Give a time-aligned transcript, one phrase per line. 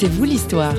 [0.00, 0.76] C'est vous l'histoire.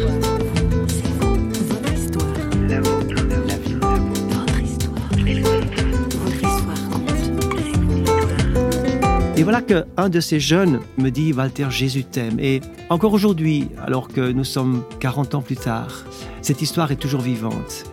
[9.36, 12.40] Et voilà qu'un de ces jeunes me dit, Walter, Jésus t'aime.
[12.40, 16.05] Et encore aujourd'hui, alors que nous sommes 40 ans plus tard,
[16.41, 17.83] cette histoire est toujours vivante.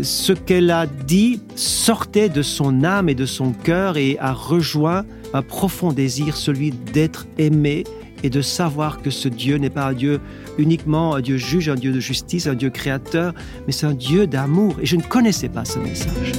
[0.00, 5.04] Ce qu'elle a dit sortait de son âme et de son cœur et a rejoint
[5.34, 7.84] un profond désir, celui d'être aimé
[8.22, 10.20] et de savoir que ce Dieu n'est pas un Dieu
[10.58, 13.34] uniquement un Dieu juge, un Dieu de justice, un Dieu créateur,
[13.66, 14.76] mais c'est un Dieu d'amour.
[14.80, 16.32] Et je ne connaissais pas ce message.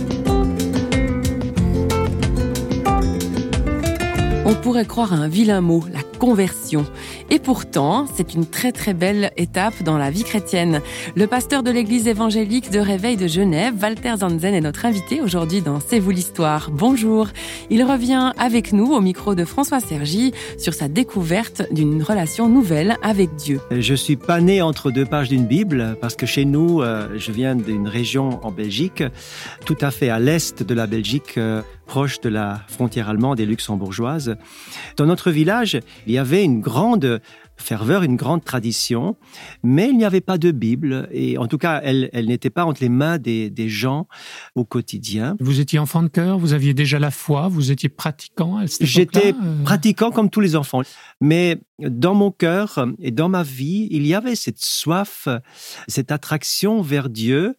[4.45, 6.85] On pourrait croire à un vilain mot, la conversion.
[7.29, 10.79] Et pourtant, c'est une très très belle étape dans la vie chrétienne.
[11.17, 15.59] Le pasteur de l'église évangélique de Réveil de Genève, Walter Zanzen, est notre invité aujourd'hui
[15.59, 16.71] dans C'est vous l'histoire.
[16.71, 17.27] Bonjour.
[17.69, 22.95] Il revient avec nous au micro de François Sergi sur sa découverte d'une relation nouvelle
[23.03, 23.59] avec Dieu.
[23.71, 27.33] Je suis pas né entre deux pages d'une Bible parce que chez nous, euh, je
[27.33, 29.03] viens d'une région en Belgique,
[29.65, 33.45] tout à fait à l'est de la Belgique, euh, proche de la frontière allemande et
[33.45, 34.38] luxembourgeoise.
[34.98, 37.22] Dans notre village, il y avait une grande
[37.57, 39.15] ferveur, une grande tradition,
[39.63, 42.65] mais il n'y avait pas de Bible, et en tout cas, elle, elle n'était pas
[42.65, 44.07] entre les mains des, des, gens
[44.55, 45.35] au quotidien.
[45.39, 49.63] Vous étiez enfant de cœur, vous aviez déjà la foi, vous étiez pratiquant J'étais euh
[49.63, 50.81] pratiquant comme tous les enfants,
[51.21, 55.27] mais dans mon cœur et dans ma vie, il y avait cette soif,
[55.87, 57.55] cette attraction vers Dieu,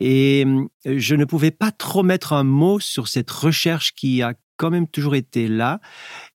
[0.00, 0.46] et
[0.84, 4.86] je ne pouvais pas trop mettre un mot sur cette recherche qui a quand même
[4.86, 5.80] toujours été là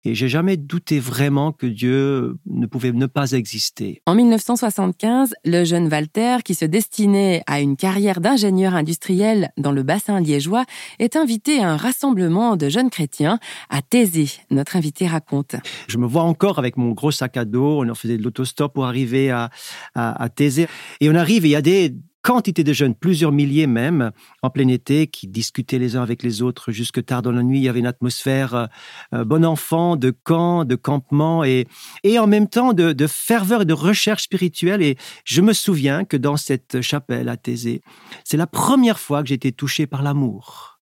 [0.04, 4.02] et j'ai jamais douté vraiment que Dieu ne pouvait ne pas exister.
[4.06, 9.84] En 1975, le jeune Walter, qui se destinait à une carrière d'ingénieur industriel dans le
[9.84, 10.66] bassin liégeois,
[11.00, 14.30] est invité à un rassemblement de jeunes chrétiens à Thésée.
[14.50, 15.56] Notre invité raconte.
[15.88, 18.86] Je me vois encore avec mon gros sac à dos, on faisait de l'autostop pour
[18.86, 19.50] arriver à,
[19.96, 20.68] à, à Thésée.
[21.00, 21.94] Et on arrive et il y a des
[22.24, 26.42] quantité de jeunes, plusieurs milliers même, en plein été, qui discutaient les uns avec les
[26.42, 27.60] autres jusque tard dans la nuit.
[27.60, 28.66] Il y avait une atmosphère euh,
[29.14, 31.68] euh bon enfant, de camp, de campement et,
[32.04, 34.82] et en même temps de, de, ferveur et de recherche spirituelle.
[34.82, 37.82] Et je me souviens que dans cette chapelle à Thésée,
[38.24, 40.80] c'est la première fois que j'ai été touché par l'amour.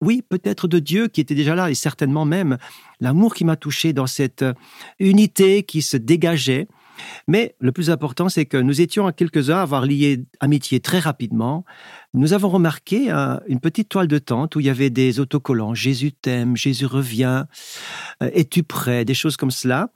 [0.00, 2.58] Oui, peut-être de Dieu qui était déjà là et certainement même
[3.00, 4.44] l'amour qui m'a touché dans cette
[4.98, 6.68] unité qui se dégageait
[7.28, 10.98] mais le plus important, c'est que nous étions à quelques-uns à avoir lié amitié très
[10.98, 11.64] rapidement.
[12.14, 15.74] Nous avons remarqué un, une petite toile de tente où il y avait des autocollants
[15.74, 17.44] Jésus t'aime, Jésus revient,
[18.22, 19.90] euh, es-tu prêt, des choses comme cela.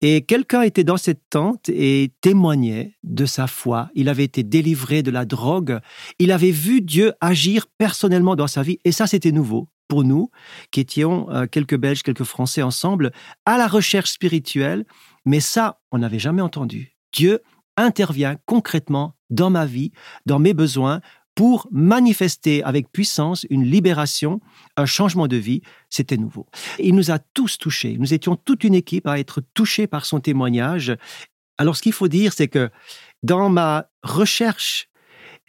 [0.00, 3.90] Et quelqu'un était dans cette tente et témoignait de sa foi.
[3.94, 5.80] Il avait été délivré de la drogue.
[6.18, 8.78] Il avait vu Dieu agir personnellement dans sa vie.
[8.84, 10.30] Et ça, c'était nouveau pour nous,
[10.70, 13.12] qui étions euh, quelques Belges, quelques Français ensemble,
[13.44, 14.84] à la recherche spirituelle.
[15.24, 16.96] Mais ça, on n'avait jamais entendu.
[17.12, 17.40] Dieu
[17.76, 19.92] intervient concrètement dans ma vie,
[20.26, 21.00] dans mes besoins,
[21.34, 24.40] pour manifester avec puissance une libération,
[24.76, 25.62] un changement de vie.
[25.90, 26.46] C'était nouveau.
[26.78, 27.96] Il nous a tous touchés.
[27.98, 30.96] Nous étions toute une équipe à être touchés par son témoignage.
[31.58, 32.70] Alors, ce qu'il faut dire, c'est que
[33.22, 34.88] dans ma recherche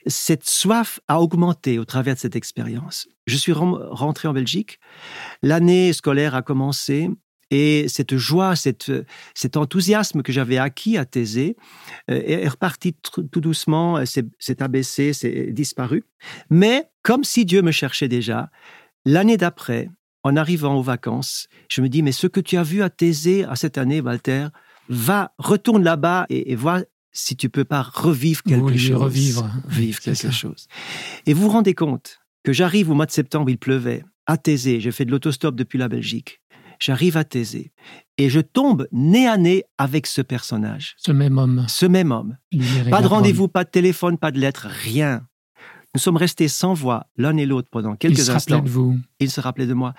[0.08, 3.08] cette soif a augmenté au travers de cette expérience.
[3.26, 4.80] Je suis rentré en Belgique,
[5.42, 7.10] l'année scolaire a commencé
[7.52, 8.92] et cette joie, cette,
[9.34, 11.56] cet enthousiasme que j'avais acquis à Thésée
[12.10, 16.04] euh, est reparti tout doucement, s'est abaissé, s'est disparu.
[16.50, 18.50] Mais comme si Dieu me cherchait déjà,
[19.06, 19.90] l'année d'après,
[20.24, 23.46] en arrivant aux vacances, je me dis, mais ce que tu as vu à Thésée
[23.46, 24.48] à cette année, Walter,
[24.90, 26.82] va, retourne là-bas et, et vois
[27.12, 29.02] si tu peux pas revivre quelque oui, chose.
[29.02, 29.50] Revivre.
[29.68, 30.32] Vivre quelque ça.
[30.32, 30.68] chose.
[31.26, 34.80] Et vous vous rendez compte que j'arrive au mois de septembre, il pleuvait, à Thésée,
[34.80, 36.42] j'ai fait de l'autostop depuis la Belgique.
[36.80, 37.72] J'arrive à Thésée
[38.18, 40.96] et je tombe nez à nez avec ce personnage.
[40.98, 41.66] Ce même homme.
[41.68, 42.38] Ce même homme.
[42.90, 45.28] Pas de rendez-vous, pas de téléphone, pas de lettre, rien.
[45.94, 48.62] Nous sommes restés sans voix l'un et l'autre pendant quelques il se instants.
[48.62, 48.98] De vous.
[49.20, 49.94] Il se rappelait de moi.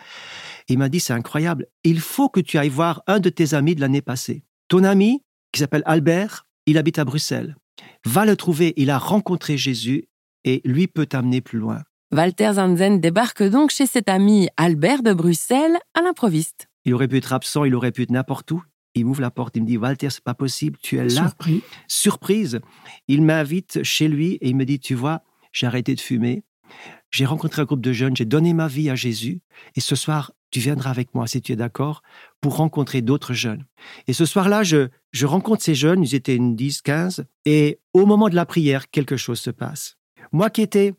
[0.68, 3.74] Il m'a dit, c'est incroyable, il faut que tu ailles voir un de tes amis
[3.74, 4.44] de l'année passée.
[4.68, 5.22] Ton ami,
[5.52, 7.56] qui s'appelle Albert, il habite à Bruxelles.
[8.04, 10.08] Va le trouver, il a rencontré Jésus
[10.44, 11.82] et lui peut t'amener plus loin.
[12.12, 16.68] Walter Zanzen débarque donc chez cet ami Albert de Bruxelles à l'improviste.
[16.84, 18.62] Il aurait pu être absent, il aurait pu être n'importe où.
[18.94, 21.10] Il m'ouvre la porte, il me dit Walter, c'est pas possible, tu es là.
[21.10, 21.62] Surpris.
[21.88, 22.60] Surprise.
[23.08, 26.44] Il m'invite chez lui et il me dit Tu vois, j'ai arrêté de fumer.
[27.10, 29.40] J'ai rencontré un groupe de jeunes, j'ai donné ma vie à Jésus
[29.74, 32.02] et ce soir, tu viendras avec moi si tu es d'accord
[32.40, 33.64] pour rencontrer d'autres jeunes.
[34.06, 38.06] Et ce soir-là, je, je rencontre ces jeunes, ils étaient une 10, 15, et au
[38.06, 39.96] moment de la prière, quelque chose se passe.
[40.32, 40.94] Moi qui étais,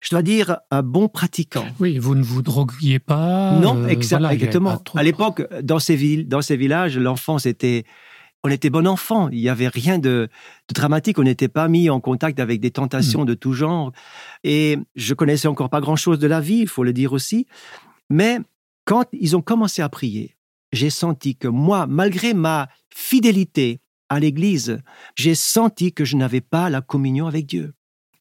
[0.00, 1.66] je dois dire, un bon pratiquant.
[1.78, 3.52] Oui, vous ne vous droguiez pas.
[3.60, 4.82] Non, exa voilà, exactement.
[4.94, 7.84] À l'époque, dans ces villes, dans ces villages, l'enfance était
[8.42, 9.28] on était bon enfant.
[9.28, 10.28] Il n'y avait rien de,
[10.72, 11.18] dramatique.
[11.18, 13.26] On n'était pas mis en contact avec des tentations mmh.
[13.26, 13.92] de tout genre.
[14.44, 17.46] Et je connaissais encore pas grand-chose de la vie, il faut le dire aussi.
[18.08, 18.38] Mais
[18.86, 20.36] quand ils ont commencé à prier,
[20.72, 24.80] j'ai senti que moi, malgré ma fidélité à l'Église,
[25.16, 27.74] j'ai senti que je n'avais pas la communion avec Dieu.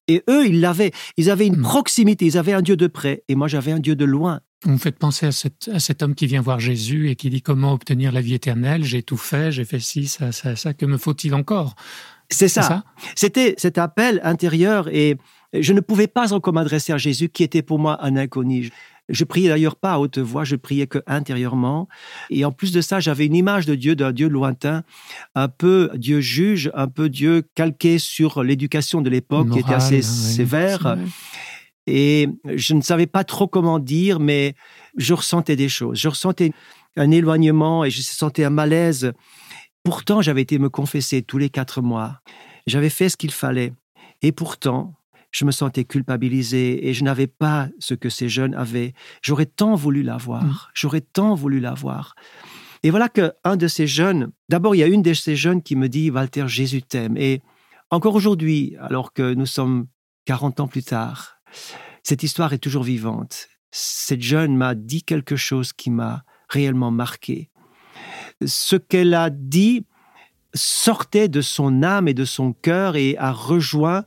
[0.09, 0.91] Et eux, ils l'avaient.
[1.17, 1.61] Ils avaient une mmh.
[1.61, 4.41] proximité, ils avaient un Dieu de près, et moi j'avais un Dieu de loin.
[4.65, 7.71] Vous me faites penser à, cet homme qui vient voir Jésus et qui dit comment
[7.71, 8.83] obtenir la vie éternelle?
[8.83, 10.73] J'ai tout fait, j'ai fait ci, ça, ça, ça.
[10.73, 11.75] Que me faut-il encore?
[12.29, 12.83] C'est ça?
[13.15, 15.17] C'était cet appel intérieur et
[15.53, 18.69] je ne pouvais pas encore m'adresser à Jésus qui était pour moi un inconnu.
[19.09, 21.87] Je priais d'ailleurs pas à haute voix, je priais que intérieurement.
[22.29, 24.83] Et en plus de ça, j'avais une image de Dieu, d'un Dieu lointain,
[25.35, 30.01] un peu Dieu juge, un peu Dieu calqué sur l'éducation de l'époque qui était assez
[30.01, 30.97] sévère.
[31.87, 34.53] Et je ne savais pas trop comment dire, mais
[34.97, 35.97] je ressentais des choses.
[35.97, 36.51] Je ressentais
[36.95, 39.11] un éloignement et je sentais un malaise.
[39.83, 42.19] Pourtant, j'avais été me confesser tous les quatre mois.
[42.67, 43.73] J'avais fait ce qu'il fallait.
[44.21, 44.93] Et pourtant,
[45.31, 48.93] je me sentais culpabilisé et je n'avais pas ce que ces jeunes avaient.
[49.21, 50.43] J'aurais tant voulu l'avoir.
[50.43, 50.57] Mmh.
[50.73, 52.15] J'aurais tant voulu l'avoir.
[52.83, 55.75] Et voilà qu'un de ces jeunes, d'abord, il y a une de ces jeunes qui
[55.75, 57.17] me dit, Walter, Jésus t'aime.
[57.17, 57.41] Et
[57.91, 59.87] encore aujourd'hui, alors que nous sommes
[60.25, 61.39] 40 ans plus tard,
[62.03, 63.49] cette histoire est toujours vivante.
[63.71, 67.51] Cette jeune m'a dit quelque chose qui m'a réellement marqué.
[68.45, 69.85] Ce qu'elle a dit
[70.53, 74.05] sortait de son âme et de son cœur et a rejoint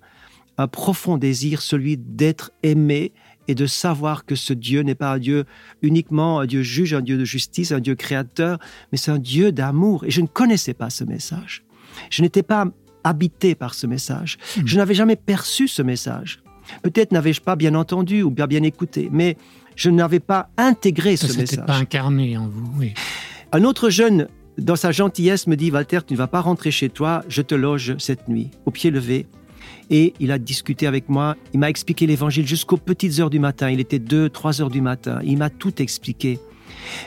[0.58, 3.12] un profond désir, celui d'être aimé
[3.48, 5.44] et de savoir que ce Dieu n'est pas un Dieu
[5.82, 8.58] uniquement un Dieu juge, un Dieu de justice, un Dieu créateur,
[8.90, 10.04] mais c'est un Dieu d'amour.
[10.04, 11.64] Et je ne connaissais pas ce message.
[12.10, 12.66] Je n'étais pas
[13.04, 14.38] habité par ce message.
[14.56, 14.62] Hmm.
[14.64, 16.42] Je n'avais jamais perçu ce message.
[16.82, 19.36] Peut-être n'avais-je pas bien entendu ou bien bien écouté, mais
[19.74, 21.66] je n'avais pas intégré ce message.
[21.66, 22.94] pas incarné en vous, oui.
[23.52, 24.28] Un autre jeune,
[24.58, 27.54] dans sa gentillesse, me dit Walter, tu ne vas pas rentrer chez toi, je te
[27.54, 29.26] loge cette nuit, au pied levé.
[29.90, 33.70] Et il a discuté avec moi, il m'a expliqué l'évangile jusqu'aux petites heures du matin.
[33.70, 35.20] Il était 2, 3 heures du matin.
[35.24, 36.38] Il m'a tout expliqué.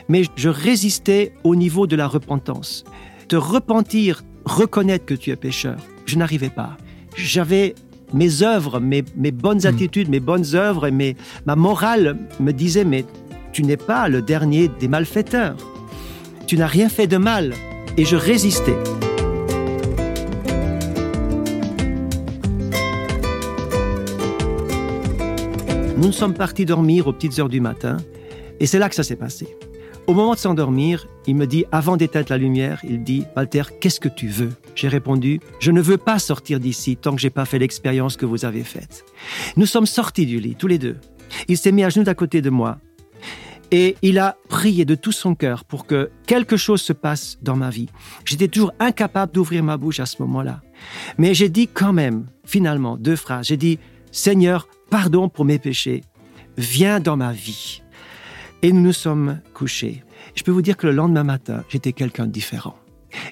[0.08, 2.84] Mais je résistais au niveau de la repentance.
[3.28, 5.76] Te repentir, reconnaître que tu es pécheur,
[6.06, 6.76] je n'arrivais pas.
[7.16, 7.74] J'avais
[8.12, 9.66] mes œuvres, mes, bonnes hmm.
[9.66, 13.04] attitudes, mes bonnes œuvres et ma morale me disaient, mais
[13.52, 15.56] tu n'es pas le dernier des malfaiteurs.
[16.46, 17.54] Tu n'as rien fait de mal.
[17.96, 18.76] Et je résistais.
[25.96, 27.96] Nous sommes partis dormir aux petites heures du matin,
[28.60, 29.56] et c'est là que ça s'est passé.
[30.06, 33.98] Au moment de s'endormir, il me dit, avant d'éteindre la lumière, il dit, Walter, qu'est-ce
[33.98, 34.52] que tu veux?
[34.74, 38.26] J'ai répondu, je ne veux pas sortir d'ici tant que j'ai pas fait l'expérience que
[38.26, 39.06] vous avez faite.
[39.56, 40.96] Nous sommes sortis du lit, tous les deux.
[41.48, 42.78] Il s'est mis à genoux à côté de moi.
[43.70, 47.56] Et il a prié de tout son cœur pour que quelque chose se passe dans
[47.56, 47.88] ma vie.
[48.26, 50.60] J'étais toujours incapable d'ouvrir ma bouche à ce moment-là.
[51.16, 53.46] Mais j'ai dit quand même, finalement, deux phrases.
[53.46, 53.78] J'ai dit,
[54.16, 56.02] Seigneur, pardon pour mes péchés.
[56.56, 57.82] Viens dans ma vie.
[58.62, 60.04] Et nous nous sommes couchés.
[60.34, 62.78] Je peux vous dire que le lendemain matin, j'étais quelqu'un de différent.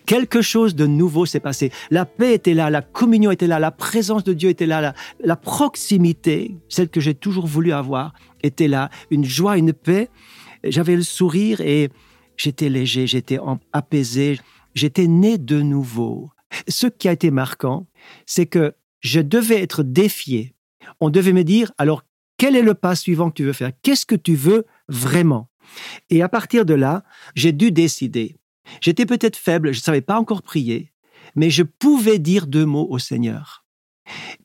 [0.05, 1.73] Quelque chose de nouveau s'est passé.
[1.91, 5.37] La paix était là, la communion était là, la présence de Dieu était là, la,
[5.37, 8.91] proximité, celle que j'ai toujours voulu avoir, était là.
[9.11, 10.11] Une joie, une paix.
[10.65, 11.89] J'avais le sourire et
[12.37, 13.39] j'étais léger, j'étais
[13.73, 14.39] apaisé,
[14.75, 16.31] j'étais né de nouveau.
[16.69, 17.87] Ce qui a été marquant,
[18.27, 20.54] c'est que je devais être défié.
[21.01, 22.03] On devait me dire, alors
[22.37, 23.73] quel est le pas suivant que tu veux faire?
[23.83, 25.49] Qu'est-ce que tu veux vraiment?
[26.11, 28.37] Et à partir de là, j'ai dû décider.
[28.81, 30.93] J'étais peut-être faible, je ne savais pas encore prier,
[31.37, 33.65] mais je pouvais dire deux mots au Seigneur.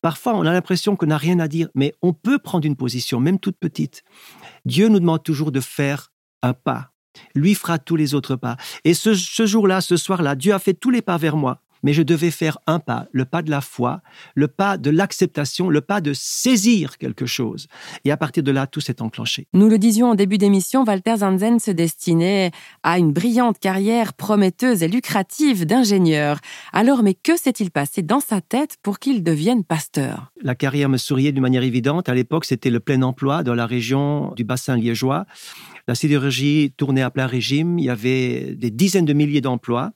[0.01, 3.19] Parfois, on a l'impression qu'on n'a rien à dire, mais on peut prendre une position,
[3.19, 4.03] même toute petite.
[4.65, 6.93] Dieu nous demande toujours de faire un pas.
[7.36, 8.55] Lui fera tous les autres pas.
[8.86, 11.94] Et ce, ce jour-là, ce soir-là, Dieu a fait tous les pas vers moi mais
[11.94, 14.02] je devais faire un pas, le pas de la foi,
[14.36, 17.68] le pas de l'acceptation, le pas de saisir quelque chose.
[18.06, 19.48] Et à partir de là, tout s'est enclenché.
[19.54, 22.52] Nous le disions en début d'émission, Walter Zanzen se destinait
[22.84, 26.40] à une brillante carrière prometteuse et lucrative d'ingénieur.
[26.74, 30.32] Alors, mais que s'est-il passé dans sa tête pour qu'il devienne pasteur?
[30.42, 32.10] La carrière me souriait d'une manière évidente.
[32.10, 35.26] À l'époque, c'était le plein emploi dans la région du bassin liégeois.
[35.89, 37.79] La sidérurgie tournait à plein régime.
[37.79, 39.91] Il y avait des dizaines de milliers d'emplois.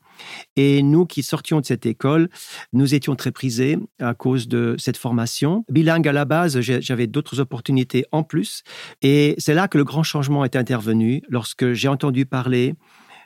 [0.56, 2.30] Et nous qui sortions de cette école,
[2.74, 5.64] nous étions très prisés à cause de cette formation.
[5.70, 8.64] Bilingue à la base, j'avais d'autres opportunités en plus.
[9.04, 12.74] Et c'est là que le grand changement est intervenu lorsque j'ai entendu parler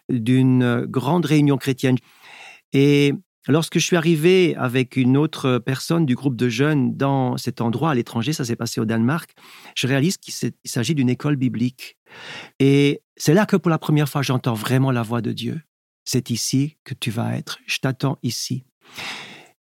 [0.10, 1.96] d'une grande réunion chrétienne.
[2.74, 3.14] Et
[3.48, 7.92] lorsque je suis arrivé avec une autre personne du groupe de jeunes dans cet endroit
[7.92, 9.32] à l'étranger, ça s'est passé au Danemark,
[9.76, 10.34] je réalise qu'il
[10.66, 11.98] s'agit d'une école biblique.
[12.60, 15.62] Et c'est là que pour la première fois, j'entends vraiment la voix de Dieu.
[16.06, 18.64] c'est ici que tu vas être, je t'attends ici.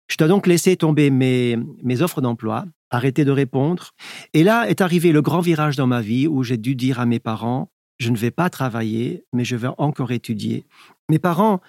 [0.08, 3.91] Je dois donc laisser tomber mes, mes offres d'emploi, arrêter de répondre.
[4.34, 7.06] Et là est arrivé le grand virage dans ma vie où j'ai dû dire à
[7.06, 10.65] mes parents, je ne vais pas travailler, mais je vais encore étudier.
[11.10, 11.62] Mes parents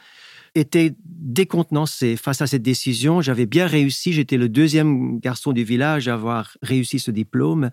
[0.59, 3.21] étaient décontenancés face à cette décision.
[3.21, 7.71] J'avais bien réussi, j'étais le deuxième garçon du village à avoir réussi ce diplôme.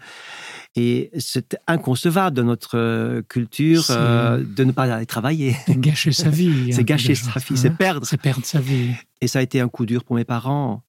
[0.75, 5.55] Et c'est inconcevable dans notre euh, culture euh, de ne pas aller travailler.
[5.65, 6.69] C'est gâcher sa vie.
[6.73, 8.05] c'est gâcher sa vie, c'est perdre.
[8.05, 8.91] C'est perdre sa vie.
[9.21, 10.83] Et ça a été un coup dur pour mes parents.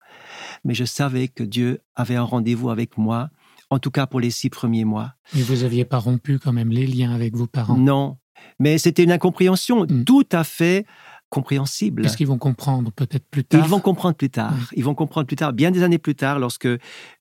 [0.64, 3.30] Mais je savais que Dieu avait un rendez-vous avec moi,
[3.70, 5.12] en tout cas pour les six premiers mois.
[5.34, 7.76] Mais vous n'aviez pas rompu quand même les liens avec vos parents?
[7.76, 8.16] Non.
[8.58, 10.04] Mais c'était une incompréhension mm.
[10.04, 10.86] tout à fait
[11.30, 12.02] compréhensible.
[12.02, 14.54] Qu'est-ce qu'ils vont comprendre peut-être plus tard Ils vont comprendre plus tard.
[14.74, 16.68] Ils vont comprendre plus tard, bien des années plus tard, lorsque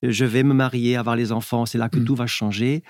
[0.02, 2.04] je vais me marier, avoir les enfants, c'est là que mm.
[2.04, 2.82] tout va changer.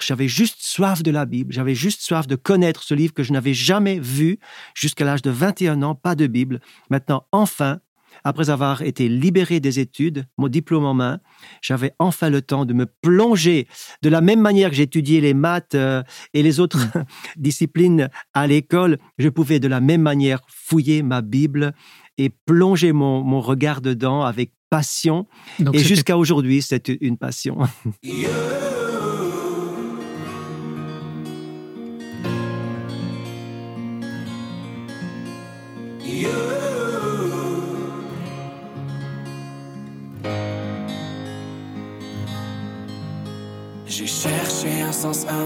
[0.00, 3.32] J'avais juste soif de la Bible, j'avais juste soif de connaître ce livre que je
[3.32, 4.38] n'avais jamais vu
[4.74, 6.60] jusqu'à l'âge de 21 ans, pas de Bible.
[6.90, 7.80] Maintenant, enfin,
[8.24, 11.20] après avoir été libéré des études, mon diplôme en main,
[11.62, 13.66] j'avais enfin le temps de me plonger
[14.02, 16.02] de la même manière que j'étudiais les maths euh,
[16.34, 17.04] et les autres mm.
[17.36, 18.98] disciplines à l'école.
[19.18, 21.72] Je pouvais de la même manière fouiller ma Bible
[22.16, 25.26] et plonger mon, regard dedans avec passion.
[25.72, 27.58] et jusqu'à aujourd'hui, c'est une passion.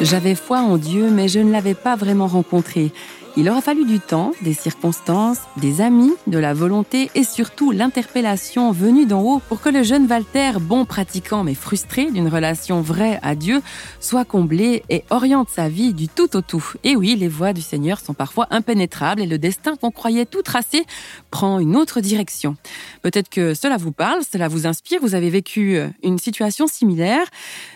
[0.00, 2.92] J'avais foi en Dieu, mais je ne l'avais pas vraiment rencontré.
[3.40, 8.72] Il aura fallu du temps, des circonstances, des amis, de la volonté et surtout l'interpellation
[8.72, 13.20] venue d'en haut pour que le jeune Walter, bon pratiquant mais frustré d'une relation vraie
[13.22, 13.62] à Dieu,
[14.00, 16.72] soit comblé et oriente sa vie du tout au tout.
[16.82, 20.42] Et oui, les voies du Seigneur sont parfois impénétrables et le destin qu'on croyait tout
[20.42, 20.84] tracé
[21.30, 22.56] prend une autre direction.
[23.02, 27.24] Peut-être que cela vous parle, cela vous inspire, vous avez vécu une situation similaire.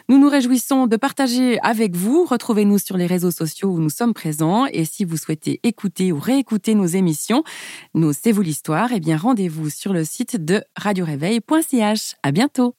[0.09, 2.25] Nous nous réjouissons de partager avec vous.
[2.25, 6.19] Retrouvez-nous sur les réseaux sociaux où nous sommes présents et si vous souhaitez écouter ou
[6.19, 7.45] réécouter nos émissions,
[7.95, 12.15] nos C'est vous l'histoire, eh bien rendez-vous sur le site de radioréveil.ch.
[12.23, 12.75] À bientôt.